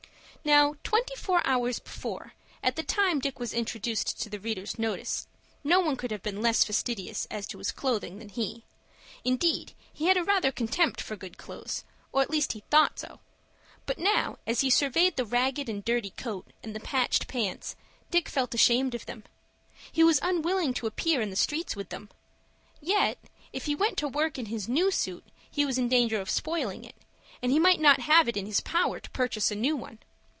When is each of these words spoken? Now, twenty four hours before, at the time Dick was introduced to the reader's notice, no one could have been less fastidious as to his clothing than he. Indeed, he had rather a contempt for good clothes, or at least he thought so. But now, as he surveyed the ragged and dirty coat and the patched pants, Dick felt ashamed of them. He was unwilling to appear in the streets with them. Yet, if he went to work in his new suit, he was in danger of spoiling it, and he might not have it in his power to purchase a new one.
Now, 0.43 0.73
twenty 0.83 1.15
four 1.17 1.45
hours 1.45 1.77
before, 1.77 2.33
at 2.63 2.75
the 2.75 2.81
time 2.81 3.19
Dick 3.19 3.39
was 3.39 3.53
introduced 3.53 4.19
to 4.23 4.27
the 4.27 4.39
reader's 4.39 4.79
notice, 4.79 5.27
no 5.63 5.79
one 5.81 5.95
could 5.95 6.09
have 6.09 6.23
been 6.23 6.41
less 6.41 6.63
fastidious 6.63 7.27
as 7.29 7.45
to 7.45 7.59
his 7.59 7.71
clothing 7.71 8.17
than 8.17 8.29
he. 8.29 8.63
Indeed, 9.23 9.73
he 9.93 10.07
had 10.07 10.17
rather 10.25 10.49
a 10.49 10.51
contempt 10.51 10.99
for 10.99 11.15
good 11.15 11.37
clothes, 11.37 11.83
or 12.11 12.23
at 12.23 12.31
least 12.31 12.53
he 12.53 12.61
thought 12.71 12.97
so. 12.97 13.19
But 13.85 13.99
now, 13.99 14.39
as 14.47 14.61
he 14.61 14.71
surveyed 14.71 15.15
the 15.15 15.25
ragged 15.25 15.69
and 15.69 15.85
dirty 15.85 16.09
coat 16.09 16.47
and 16.63 16.75
the 16.75 16.79
patched 16.79 17.27
pants, 17.27 17.75
Dick 18.09 18.27
felt 18.27 18.55
ashamed 18.55 18.95
of 18.95 19.05
them. 19.05 19.23
He 19.91 20.03
was 20.03 20.19
unwilling 20.23 20.73
to 20.73 20.87
appear 20.87 21.21
in 21.21 21.29
the 21.29 21.35
streets 21.35 21.75
with 21.75 21.89
them. 21.89 22.09
Yet, 22.81 23.19
if 23.53 23.65
he 23.65 23.75
went 23.75 23.95
to 23.99 24.07
work 24.07 24.39
in 24.39 24.47
his 24.47 24.67
new 24.67 24.89
suit, 24.89 25.23
he 25.51 25.65
was 25.67 25.77
in 25.77 25.87
danger 25.87 26.19
of 26.19 26.31
spoiling 26.31 26.83
it, 26.83 26.95
and 27.43 27.51
he 27.51 27.59
might 27.59 27.79
not 27.79 27.99
have 27.99 28.27
it 28.27 28.35
in 28.35 28.47
his 28.47 28.59
power 28.59 28.99
to 28.99 29.09
purchase 29.11 29.51
a 29.51 29.55
new 29.55 29.75
one. 29.77 29.99